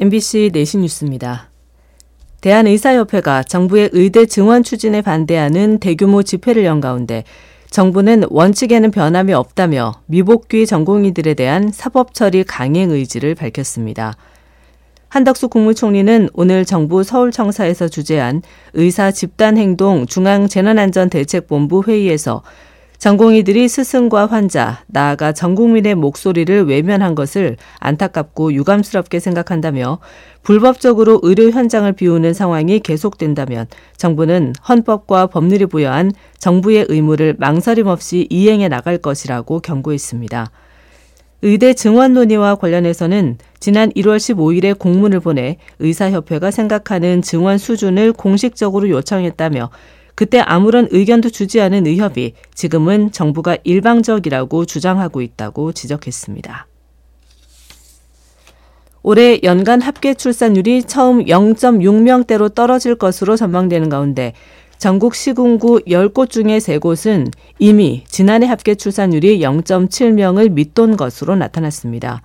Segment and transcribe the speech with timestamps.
[0.00, 1.50] MBC 내신 뉴스입니다.
[2.40, 7.24] 대한의사협회가 정부의 의대 증원 추진에 반대하는 대규모 집회를 연 가운데
[7.70, 14.14] 정부는 원칙에는 변함이 없다며 미복귀 전공의들에 대한 사법 처리 강행 의지를 밝혔습니다.
[15.08, 18.42] 한덕수 국무총리는 오늘 정부 서울청사에서 주재한
[18.74, 22.42] 의사 집단행동 중앙재난안전대책본부 회의에서
[22.98, 30.00] 전공의들이 스승과 환자, 나아가 전 국민의 목소리를 외면한 것을 안타깝고 유감스럽게 생각한다며
[30.42, 38.66] 불법적으로 의료 현장을 비우는 상황이 계속된다면 정부는 헌법과 법률이 부여한 정부의 의무를 망설임 없이 이행해
[38.66, 40.50] 나갈 것이라고 경고했습니다.
[41.42, 49.70] 의대 증원 논의와 관련해서는 지난 1월 15일에 공문을 보내 의사협회가 생각하는 증원 수준을 공식적으로 요청했다며
[50.18, 56.66] 그때 아무런 의견도 주지 않은 의협이 지금은 정부가 일방적이라고 주장하고 있다고 지적했습니다.
[59.04, 64.32] 올해 연간 합계 출산율이 처음 0.6명대로 떨어질 것으로 전망되는 가운데
[64.76, 67.30] 전국 시군구 10곳 중에 3곳은
[67.60, 72.22] 이미 지난해 합계 출산율이 0.7명을 밑돈 것으로 나타났습니다.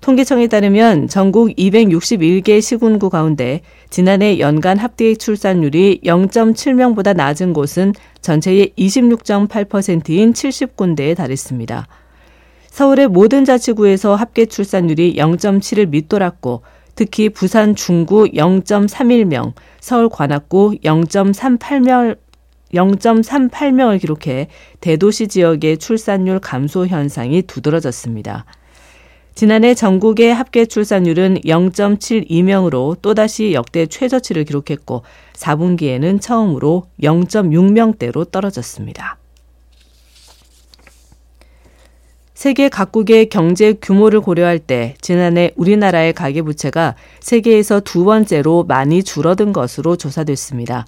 [0.00, 10.32] 통계청에 따르면 전국 261개 시군구 가운데 지난해 연간 합계 출산율이 0.7명보다 낮은 곳은 전체의 26.8%인
[10.32, 11.88] 70군데에 달했습니다.
[12.68, 16.62] 서울의 모든 자치구에서 합계 출산율이 0.7을 밑돌았고
[16.94, 22.16] 특히 부산 중구 0.31명, 서울 관악구 0.38명
[22.74, 24.48] 0.38명을 기록해
[24.80, 28.44] 대도시 지역의 출산율 감소 현상이 두드러졌습니다.
[29.36, 35.02] 지난해 전국의 합계 출산율은 0.72명으로 또다시 역대 최저치를 기록했고
[35.34, 39.18] 4분기에는 처음으로 0.6명대로 떨어졌습니다.
[42.32, 49.96] 세계 각국의 경제 규모를 고려할 때 지난해 우리나라의 가계부채가 세계에서 두 번째로 많이 줄어든 것으로
[49.96, 50.86] 조사됐습니다.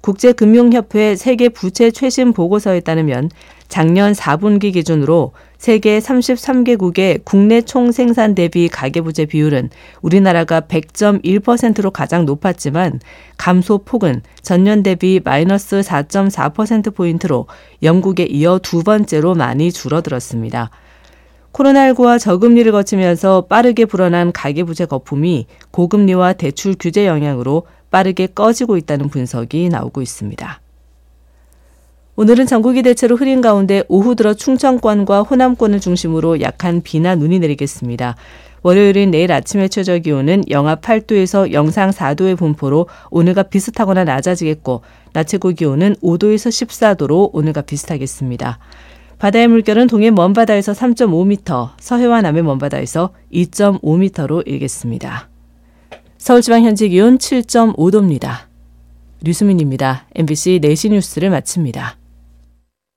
[0.00, 3.30] 국제금융협회 세계 부채 최신 보고서에 따르면
[3.68, 5.32] 작년 4분기 기준으로
[5.64, 9.70] 세계 33개국의 국내 총 생산 대비 가계부채 비율은
[10.02, 13.00] 우리나라가 100.1%로 가장 높았지만
[13.38, 17.46] 감소 폭은 전년 대비 마이너스 4.4%포인트로
[17.82, 20.68] 영국에 이어 두 번째로 많이 줄어들었습니다.
[21.54, 29.70] 코로나19와 저금리를 거치면서 빠르게 불어난 가계부채 거품이 고금리와 대출 규제 영향으로 빠르게 꺼지고 있다는 분석이
[29.70, 30.60] 나오고 있습니다.
[32.16, 38.14] 오늘은 전국이 대체로 흐린 가운데 오후 들어 충청권과 호남권을 중심으로 약한 비나 눈이 내리겠습니다.
[38.62, 44.82] 월요일인 내일 아침의 최저 기온은 영하 8도에서 영상 4도의 분포로 오늘과 비슷하거나 낮아지겠고
[45.12, 48.60] 낮 최고 기온은 5도에서 14도로 오늘과 비슷하겠습니다.
[49.18, 55.28] 바다의 물결은 동해 먼바다에서 3.5m, 서해와 남해 먼바다에서 2.5m로 일겠습니다.
[56.18, 58.46] 서울지방 현재 기온 7.5도입니다.
[59.24, 60.06] 류수민입니다.
[60.14, 62.03] MBC 내시 뉴스를 마칩니다.